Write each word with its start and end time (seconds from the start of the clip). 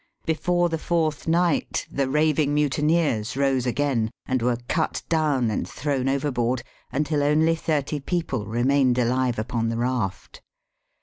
Before 0.25 0.67
the 0.67 0.79
fourth 0.79 1.27
night, 1.27 1.85
the 1.91 2.09
raving 2.09 2.55
mutineers 2.55 3.37
rose. 3.37 3.67
and 3.67 4.41
were 4.41 4.57
cut 4.67 5.03
down 5.09 5.51
and 5.51 5.69
thrown 5.69 6.09
over 6.09 6.31
board 6.31 6.63
until 6.91 7.21
only 7.21 7.53
thirty 7.55 7.99
people 7.99 8.47
remained 8.47 8.95
.••live 8.95 9.37
upon 9.37 9.69
the 9.69 9.77
raft. 9.77 10.41